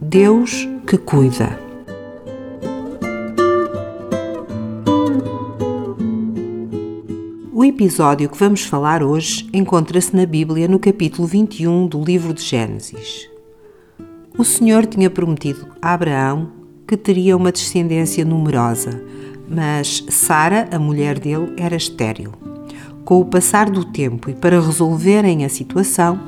Deus 0.00 0.68
que 0.86 0.96
cuida. 0.96 1.58
O 7.52 7.64
episódio 7.64 8.28
que 8.28 8.38
vamos 8.38 8.62
falar 8.62 9.02
hoje 9.02 9.48
encontra-se 9.52 10.14
na 10.14 10.24
Bíblia 10.24 10.68
no 10.68 10.78
capítulo 10.78 11.26
21 11.26 11.88
do 11.88 12.00
livro 12.02 12.32
de 12.32 12.42
Gênesis. 12.42 13.28
O 14.38 14.44
Senhor 14.44 14.86
tinha 14.86 15.10
prometido 15.10 15.66
a 15.82 15.94
Abraão 15.94 16.52
que 16.86 16.96
teria 16.96 17.36
uma 17.36 17.50
descendência 17.50 18.24
numerosa, 18.24 19.02
mas 19.48 20.04
Sara, 20.08 20.68
a 20.70 20.78
mulher 20.78 21.18
dele, 21.18 21.52
era 21.56 21.74
estéril. 21.74 22.32
Com 23.04 23.20
o 23.20 23.24
passar 23.24 23.68
do 23.68 23.84
tempo 23.84 24.30
e 24.30 24.34
para 24.34 24.60
resolverem 24.60 25.44
a 25.44 25.48
situação, 25.48 26.20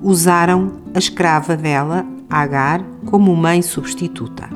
usaram 0.00 0.72
a 0.94 0.98
escrava 0.98 1.54
dela, 1.54 2.06
Agar, 2.30 2.84
como 3.06 3.34
mãe 3.34 3.62
substituta. 3.62 4.48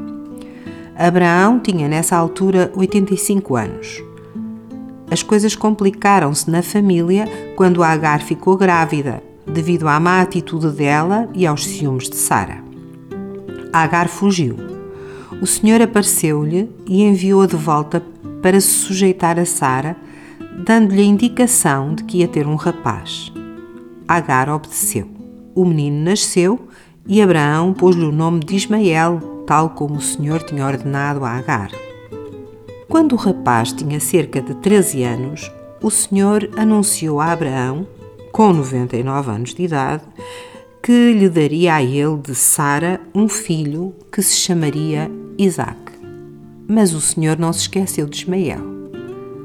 Abraão 0.94 1.58
tinha 1.58 1.88
nessa 1.88 2.16
altura 2.16 2.70
85 2.76 3.56
anos. 3.56 4.02
As 5.10 5.22
coisas 5.22 5.56
complicaram-se 5.56 6.50
na 6.50 6.62
família 6.62 7.26
quando 7.56 7.82
Agar 7.82 8.20
ficou 8.22 8.56
grávida, 8.56 9.22
devido 9.46 9.88
à 9.88 9.98
má 9.98 10.20
atitude 10.20 10.68
dela 10.68 11.28
e 11.34 11.46
aos 11.46 11.64
ciúmes 11.64 12.08
de 12.08 12.16
Sara. 12.16 12.62
Agar 13.72 14.08
fugiu. 14.08 14.56
O 15.40 15.46
Senhor 15.46 15.80
apareceu-lhe 15.80 16.70
e 16.86 17.02
enviou-a 17.02 17.46
de 17.46 17.56
volta 17.56 18.02
para 18.42 18.60
se 18.60 18.68
sujeitar 18.68 19.38
a 19.38 19.46
Sara, 19.46 19.96
dando-lhe 20.64 21.00
a 21.00 21.06
indicação 21.06 21.94
de 21.94 22.04
que 22.04 22.18
ia 22.18 22.28
ter 22.28 22.46
um 22.46 22.54
rapaz. 22.54 23.32
Agar 24.06 24.48
obedeceu. 24.50 25.08
O 25.54 25.64
menino 25.64 26.04
nasceu 26.04 26.68
e 27.06 27.20
Abraão 27.20 27.72
pôs-lhe 27.72 28.04
o 28.04 28.12
nome 28.12 28.40
de 28.40 28.56
Ismael, 28.56 29.44
tal 29.46 29.70
como 29.70 29.96
o 29.96 30.00
Senhor 30.00 30.42
tinha 30.42 30.66
ordenado 30.66 31.24
a 31.24 31.30
Agar. 31.30 31.70
Quando 32.88 33.12
o 33.12 33.16
rapaz 33.16 33.72
tinha 33.72 33.98
cerca 33.98 34.40
de 34.40 34.54
13 34.56 35.02
anos, 35.02 35.50
o 35.82 35.90
Senhor 35.90 36.48
anunciou 36.56 37.20
a 37.20 37.32
Abraão, 37.32 37.86
com 38.30 38.52
99 38.52 39.30
anos 39.30 39.54
de 39.54 39.64
idade, 39.64 40.04
que 40.82 41.12
lhe 41.12 41.28
daria 41.28 41.74
a 41.74 41.82
ele 41.82 42.16
de 42.18 42.34
Sara 42.34 43.00
um 43.14 43.28
filho 43.28 43.94
que 44.10 44.22
se 44.22 44.36
chamaria 44.36 45.10
Isaac. 45.38 45.78
Mas 46.68 46.92
o 46.92 47.00
Senhor 47.00 47.38
não 47.38 47.52
se 47.52 47.60
esqueceu 47.60 48.06
de 48.06 48.18
Ismael. 48.18 48.60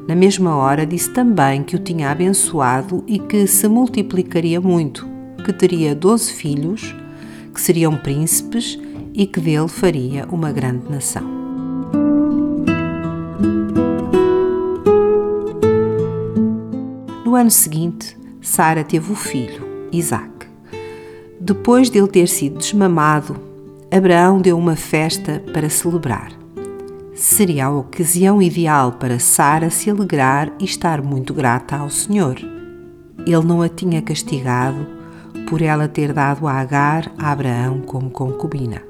Na 0.08 0.16
mesma 0.16 0.55
hora 0.55 0.85
disse 0.85 1.09
também 1.11 1.63
que 1.63 1.75
o 1.75 1.80
tinha 1.80 2.11
abençoado 2.11 3.03
e 3.08 3.19
que 3.19 3.45
se 3.45 3.67
multiplicaria 3.67 4.61
muito, 4.61 5.08
que 5.44 5.52
teria 5.52 5.94
doze 5.94 6.31
filhos 6.31 6.95
que 7.57 7.62
seriam 7.63 7.97
príncipes 7.97 8.79
e 9.16 9.25
que 9.25 9.40
dele 9.40 9.68
faria 9.68 10.28
uma 10.28 10.51
grande 10.51 10.91
nação. 10.91 11.23
No 17.25 17.34
ano 17.34 17.50
seguinte, 17.50 18.16
Sara 18.44 18.84
teve 18.84 19.12
o 19.12 19.16
filho, 19.16 19.66
Isaac. 19.91 20.46
Depois 21.41 21.90
de 21.90 21.97
ele 21.97 22.07
ter 22.07 22.28
sido 22.28 22.59
desmamado, 22.59 23.35
Abraão 23.91 24.40
deu 24.40 24.56
uma 24.56 24.75
festa 24.75 25.44
para 25.51 25.67
celebrar. 25.67 26.31
Seria 27.16 27.66
a 27.66 27.72
ocasião 27.72 28.40
ideal 28.40 28.91
para 28.91 29.17
Sara 29.17 29.72
se 29.72 29.90
alegrar 29.90 30.53
e 30.59 30.66
estar 30.66 31.01
muito 31.01 31.34
grata 31.34 31.75
ao 31.75 31.90
Senhor. 31.90 32.38
Ele 33.25 33.46
não 33.46 33.63
a 33.63 33.67
tinha 33.67 34.00
castigado 34.00 34.97
por 35.47 35.62
ela 35.62 35.88
ter 35.88 36.13
dado 36.13 36.47
a 36.47 36.53
Agar 36.53 37.12
a 37.18 37.31
Abraão 37.31 37.81
como 37.81 38.09
concubina. 38.09 38.81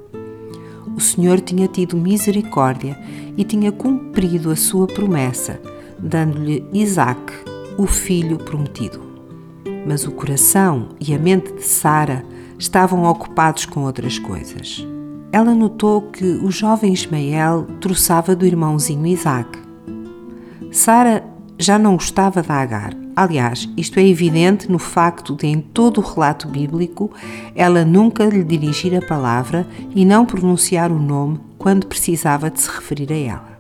O 0.95 1.00
Senhor 1.00 1.40
tinha 1.40 1.68
tido 1.68 1.95
misericórdia 1.95 2.97
e 3.38 3.44
tinha 3.44 3.72
cumprido 3.72 4.50
a 4.50 4.56
sua 4.56 4.88
promessa, 4.88 5.62
dando-lhe 6.00 6.68
Isaac, 6.73 7.31
o 7.78 7.85
filho 7.85 8.40
prometido. 8.40 9.00
Mas 9.85 10.06
o 10.06 10.12
coração 10.12 10.90
e 11.00 11.13
a 11.13 11.19
mente 11.19 11.53
de 11.53 11.63
Sara 11.63 12.25
estavam 12.57 13.03
ocupados 13.03 13.66
com 13.66 13.84
outras 13.84 14.18
coisas. 14.18 14.85
Ela 15.31 15.53
notou 15.53 16.01
que 16.01 16.25
o 16.25 16.50
jovem 16.50 16.91
Ismael 16.91 17.68
troçava 17.79 18.35
do 18.35 18.45
irmãozinho 18.45 19.06
Isaac. 19.06 19.59
Sara 20.72 21.24
já 21.59 21.78
não 21.78 21.94
gostava 21.94 22.41
da 22.41 22.56
Agar. 22.56 23.06
Aliás, 23.17 23.67
isto 23.75 24.00
é 24.00 24.07
evidente 24.07 24.72
no 24.72 24.78
facto 24.78 25.35
de, 25.35 25.47
em 25.47 25.59
todo 25.59 25.97
o 25.97 26.03
relato 26.03 26.47
bíblico, 26.47 27.09
ela 27.55 27.83
nunca 27.83 28.23
lhe 28.25 28.44
dirigir 28.44 28.95
a 28.95 29.01
palavra 29.01 29.66
e 29.95 30.05
não 30.05 30.23
pronunciar 30.23 30.91
o 30.91 31.00
nome 31.00 31.39
quando 31.57 31.88
precisava 31.88 32.51
de 32.51 32.61
se 32.61 32.69
referir 32.69 33.11
a 33.11 33.17
ela. 33.17 33.59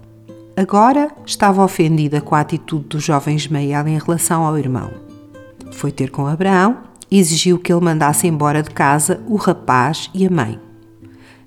Agora 0.55 1.09
estava 1.25 1.63
ofendida 1.65 2.21
com 2.21 2.35
a 2.35 2.41
atitude 2.41 2.85
do 2.85 2.99
jovem 2.99 3.35
Ismael 3.35 3.87
em 3.87 3.97
relação 3.97 4.45
ao 4.45 4.59
irmão. 4.59 4.91
Foi 5.71 5.91
ter 5.91 6.11
com 6.11 6.27
Abraão 6.27 6.77
e 7.09 7.17
exigiu 7.17 7.57
que 7.57 7.73
ele 7.73 7.83
mandasse 7.83 8.27
embora 8.27 8.61
de 8.61 8.69
casa 8.69 9.19
o 9.27 9.37
rapaz 9.37 10.07
e 10.13 10.27
a 10.27 10.29
mãe. 10.29 10.59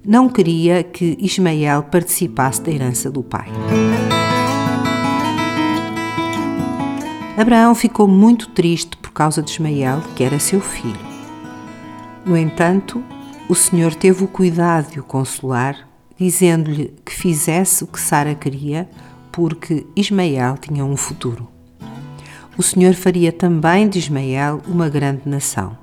Não 0.04 0.28
queria 0.28 0.82
que 0.82 1.16
Ismael 1.20 1.84
participasse 1.84 2.60
da 2.60 2.72
herança 2.72 3.08
do 3.08 3.22
pai. 3.22 3.46
Abraão 7.40 7.74
ficou 7.74 8.06
muito 8.06 8.50
triste 8.50 8.98
por 8.98 9.12
causa 9.12 9.42
de 9.42 9.50
Ismael, 9.50 10.02
que 10.14 10.22
era 10.22 10.38
seu 10.38 10.60
filho. 10.60 11.00
No 12.22 12.36
entanto, 12.36 13.02
o 13.48 13.54
Senhor 13.54 13.94
teve 13.94 14.22
o 14.22 14.28
cuidado 14.28 14.90
de 14.90 15.00
o 15.00 15.02
consolar, 15.02 15.88
dizendo-lhe 16.18 16.92
que 17.02 17.14
fizesse 17.14 17.82
o 17.82 17.86
que 17.86 17.98
Sara 17.98 18.34
queria, 18.34 18.86
porque 19.32 19.86
Ismael 19.96 20.58
tinha 20.58 20.84
um 20.84 20.98
futuro. 20.98 21.48
O 22.58 22.62
Senhor 22.62 22.92
faria 22.92 23.32
também 23.32 23.88
de 23.88 23.98
Ismael 23.98 24.60
uma 24.68 24.90
grande 24.90 25.22
nação. 25.24 25.78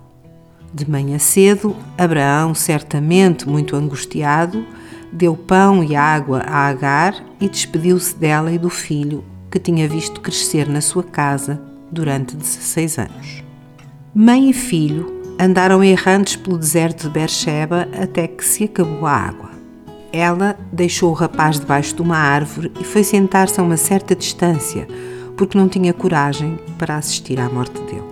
De 0.71 0.87
manhã 0.87 1.17
cedo, 1.17 1.75
Abraão, 1.97 2.53
certamente 2.53 3.49
muito 3.49 3.75
angustiado, 3.75 4.63
deu 5.11 5.35
pão 5.35 5.83
e 5.83 5.95
água 5.95 6.43
a 6.45 6.67
Agar 6.67 7.15
e 7.41 7.49
despediu-se 7.49 8.15
dela 8.15 8.51
e 8.51 8.59
do 8.59 8.69
filho 8.69 9.25
que 9.57 9.71
tinha 9.71 9.87
visto 9.87 10.21
crescer 10.21 10.69
na 10.69 10.81
sua 10.81 11.03
casa 11.03 11.59
durante 11.91 12.35
16 12.35 12.99
anos. 12.99 13.43
Mãe 14.13 14.51
e 14.51 14.53
filho 14.53 15.35
andaram 15.39 15.83
errantes 15.83 16.35
pelo 16.35 16.57
deserto 16.57 17.07
de 17.07 17.09
Beersheba 17.09 17.87
até 17.99 18.27
que 18.27 18.45
se 18.45 18.65
acabou 18.65 19.07
a 19.07 19.11
água. 19.11 19.49
Ela 20.13 20.57
deixou 20.71 21.09
o 21.09 21.13
rapaz 21.13 21.59
debaixo 21.59 21.95
de 21.95 22.01
uma 22.03 22.17
árvore 22.17 22.71
e 22.79 22.83
foi 22.83 23.03
sentar-se 23.03 23.59
a 23.59 23.63
uma 23.63 23.77
certa 23.77 24.15
distância, 24.15 24.87
porque 25.35 25.57
não 25.57 25.67
tinha 25.67 25.93
coragem 25.93 26.59
para 26.77 26.95
assistir 26.95 27.39
à 27.39 27.49
morte 27.49 27.81
dele. 27.81 28.03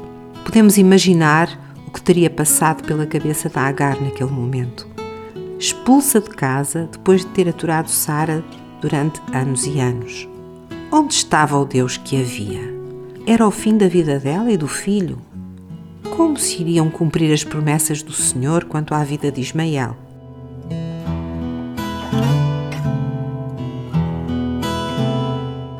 Podemos 0.44 0.78
imaginar 0.78 1.76
o 1.88 1.92
que 1.92 2.02
teria 2.02 2.30
passado 2.30 2.84
pela 2.84 3.06
cabeça 3.06 3.50
da 3.50 3.62
Agar 3.62 4.02
naquele 4.02 4.32
momento. 4.32 4.88
Expulsa 5.60 6.20
de 6.20 6.30
casa 6.30 6.90
depois 6.92 7.22
de 7.22 7.28
ter 7.28 7.48
aturado 7.48 7.90
Sara 7.90 8.44
durante 8.82 9.22
anos 9.34 9.66
e 9.66 9.80
anos. 9.80 10.35
Onde 10.98 11.14
estava 11.14 11.58
o 11.58 11.66
Deus 11.66 11.98
que 11.98 12.22
havia? 12.22 12.74
Era 13.28 13.46
o 13.46 13.52
fim 13.52 13.78
da 13.78 13.86
vida 13.86 14.18
dela 14.18 14.50
e 14.50 14.56
do 14.56 14.66
filho? 14.66 15.20
Como 16.16 16.38
se 16.38 16.62
iriam 16.62 16.90
cumprir 16.90 17.34
as 17.34 17.44
promessas 17.44 18.02
do 18.02 18.14
Senhor 18.14 18.64
quanto 18.64 18.94
à 18.94 19.04
vida 19.04 19.30
de 19.30 19.42
Ismael? 19.42 19.98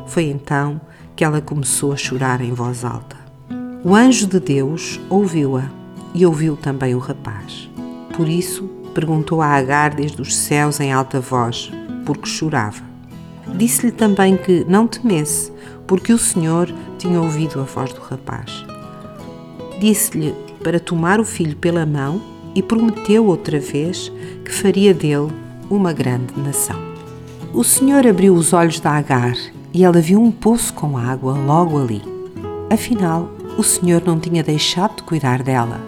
Foi 0.06 0.24
então 0.24 0.78
que 1.16 1.24
ela 1.24 1.40
começou 1.40 1.94
a 1.94 1.96
chorar 1.96 2.42
em 2.42 2.52
voz 2.52 2.84
alta. 2.84 3.16
O 3.82 3.94
anjo 3.94 4.26
de 4.26 4.38
Deus 4.38 5.00
ouviu-a 5.08 5.70
e 6.12 6.26
ouviu 6.26 6.58
também 6.58 6.94
o 6.94 6.98
rapaz. 6.98 7.70
Por 8.14 8.28
isso, 8.28 8.64
perguntou 8.92 9.40
a 9.40 9.46
Agar 9.46 9.94
desde 9.94 10.20
os 10.20 10.36
céus 10.36 10.78
em 10.78 10.92
alta 10.92 11.20
voz, 11.20 11.72
porque 12.04 12.28
chorava. 12.28 12.95
Disse-lhe 13.54 13.92
também 13.92 14.36
que 14.36 14.64
não 14.68 14.86
temesse, 14.86 15.52
porque 15.86 16.12
o 16.12 16.18
Senhor 16.18 16.72
tinha 16.98 17.20
ouvido 17.20 17.60
a 17.60 17.64
voz 17.64 17.92
do 17.92 18.00
rapaz. 18.00 18.64
Disse-lhe 19.80 20.34
para 20.62 20.80
tomar 20.80 21.20
o 21.20 21.24
filho 21.24 21.56
pela 21.56 21.86
mão 21.86 22.20
e 22.54 22.62
prometeu 22.62 23.26
outra 23.26 23.60
vez 23.60 24.10
que 24.44 24.50
faria 24.50 24.92
dele 24.92 25.30
uma 25.70 25.92
grande 25.92 26.38
nação. 26.40 26.80
O 27.52 27.62
Senhor 27.62 28.06
abriu 28.06 28.34
os 28.34 28.52
olhos 28.52 28.80
de 28.80 28.86
Agar 28.88 29.36
e 29.72 29.84
ela 29.84 30.00
viu 30.00 30.20
um 30.20 30.30
poço 30.30 30.72
com 30.74 30.96
água 30.96 31.32
logo 31.32 31.78
ali. 31.78 32.02
Afinal, 32.70 33.30
o 33.56 33.62
Senhor 33.62 34.02
não 34.04 34.18
tinha 34.18 34.42
deixado 34.42 34.96
de 34.96 35.02
cuidar 35.02 35.42
dela. 35.42 35.80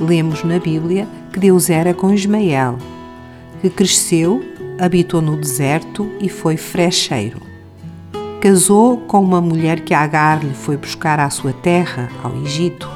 Lemos 0.00 0.44
na 0.44 0.58
Bíblia 0.58 1.08
que 1.32 1.40
Deus 1.40 1.70
era 1.70 1.94
com 1.94 2.12
Ismael, 2.12 2.78
que 3.60 3.70
cresceu, 3.70 4.42
habitou 4.78 5.20
no 5.20 5.36
deserto 5.36 6.10
e 6.20 6.28
foi 6.28 6.56
frecheiro. 6.56 7.40
Casou 8.40 8.98
com 8.98 9.20
uma 9.20 9.40
mulher 9.40 9.80
que 9.80 9.92
Agar 9.92 10.44
lhe 10.44 10.54
foi 10.54 10.76
buscar 10.76 11.18
à 11.18 11.28
sua 11.28 11.52
terra, 11.52 12.08
ao 12.22 12.36
Egito. 12.42 12.88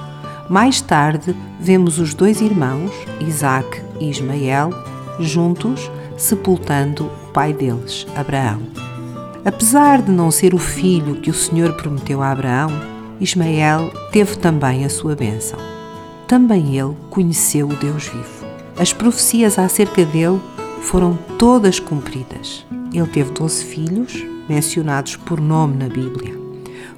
Mais 0.48 0.80
tarde, 0.80 1.34
vemos 1.58 1.98
os 1.98 2.14
dois 2.14 2.40
irmãos, 2.40 2.92
Isaac 3.20 3.82
e 3.98 4.08
Ismael, 4.08 4.70
juntos, 5.18 5.90
sepultando 6.16 7.06
o 7.06 7.32
pai 7.32 7.52
deles, 7.52 8.06
Abraão. 8.14 8.60
Apesar 9.44 10.00
de 10.00 10.12
não 10.12 10.30
ser 10.30 10.54
o 10.54 10.58
filho 10.58 11.16
que 11.16 11.30
o 11.30 11.34
Senhor 11.34 11.72
prometeu 11.72 12.22
a 12.22 12.30
Abraão, 12.30 12.70
Ismael 13.20 13.92
teve 14.12 14.36
também 14.36 14.84
a 14.84 14.88
sua 14.88 15.16
bênção. 15.16 15.58
Também 16.28 16.76
ele 16.76 16.96
conheceu 17.10 17.68
o 17.68 17.76
Deus 17.76 18.06
vivo. 18.06 18.46
As 18.78 18.92
profecias 18.92 19.58
acerca 19.58 20.04
dele 20.04 20.40
foram 20.82 21.18
todas 21.38 21.80
cumpridas. 21.80 22.66
Ele 22.92 23.06
teve 23.06 23.30
doze 23.32 23.64
filhos, 23.64 24.22
mencionados 24.48 25.16
por 25.16 25.40
nome 25.40 25.76
na 25.76 25.88
Bíblia. 25.88 26.38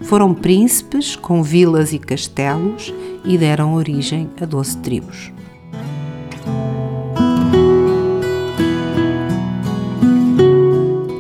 Foram 0.03 0.35
príncipes 0.35 1.15
com 1.15 1.43
vilas 1.43 1.93
e 1.93 1.99
castelos 1.99 2.93
e 3.25 3.39
deram 3.39 3.75
origem 3.75 4.29
a 4.41 4.45
doze 4.45 4.77
tribos. 4.79 5.33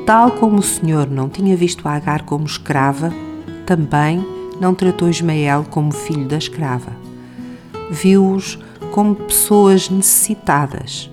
Tal 0.05 0.32
como 0.32 0.58
o 0.58 0.62
Senhor 0.62 1.08
não 1.08 1.31
tinha 1.31 1.56
visto 1.56 1.88
Agar 1.88 2.22
como 2.22 2.44
escrava, 2.44 3.11
também 3.64 4.22
não 4.61 4.75
tratou 4.75 5.08
Ismael 5.08 5.64
como 5.70 5.93
filho 5.93 6.28
da 6.28 6.37
escrava. 6.37 6.93
Viu-os 7.90 8.58
como 8.93 9.14
pessoas 9.14 9.88
necessitadas, 9.88 11.11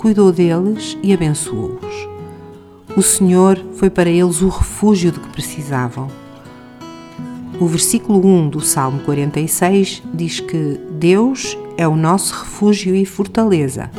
cuidou 0.00 0.32
deles 0.32 0.96
e 1.02 1.12
abençoou-os. 1.12 2.08
O 2.96 3.02
Senhor 3.02 3.62
foi 3.74 3.90
para 3.90 4.08
eles 4.08 4.40
o 4.40 4.48
refúgio 4.48 5.12
de 5.12 5.20
que 5.20 5.28
precisavam. 5.28 6.08
O 7.60 7.66
versículo 7.66 8.26
1 8.26 8.48
do 8.48 8.60
Salmo 8.62 9.00
46 9.00 10.02
diz 10.14 10.40
que 10.40 10.80
Deus 10.92 11.54
é 11.76 11.86
o 11.86 11.96
nosso 11.96 12.32
refúgio 12.32 12.94
e 12.94 13.04
fortaleza, 13.04 13.90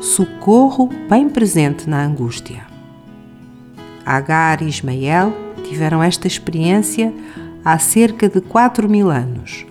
socorro 0.00 0.90
bem 1.08 1.28
presente 1.28 1.88
na 1.88 2.04
angústia. 2.04 2.66
Agar 4.04 4.60
e 4.60 4.68
Ismael 4.68 5.32
tiveram 5.62 6.02
esta 6.02 6.26
experiência 6.26 7.14
há 7.64 7.78
cerca 7.78 8.28
de 8.28 8.40
4 8.40 8.88
mil 8.88 9.08
anos, 9.08 9.64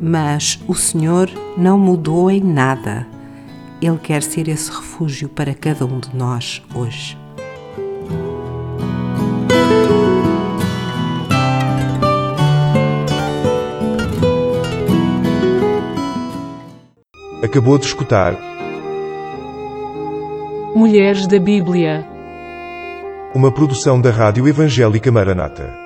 mas 0.00 0.58
o 0.66 0.74
Senhor 0.74 1.30
não 1.56 1.78
mudou 1.78 2.28
em 2.28 2.40
nada. 2.40 3.11
Ele 3.82 3.98
quer 3.98 4.22
ser 4.22 4.46
esse 4.46 4.70
refúgio 4.70 5.28
para 5.28 5.52
cada 5.52 5.84
um 5.84 5.98
de 5.98 6.14
nós 6.14 6.62
hoje. 6.72 7.18
Acabou 17.42 17.76
de 17.76 17.86
escutar 17.86 18.38
Mulheres 20.76 21.26
da 21.26 21.40
Bíblia. 21.40 22.06
uma 23.34 23.50
produção 23.50 24.00
da 24.00 24.10
Rádio 24.10 24.46
Evangélica 24.46 25.10
Maranata. 25.10 25.81